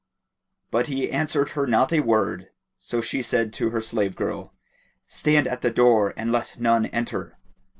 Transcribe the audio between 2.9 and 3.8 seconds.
she said to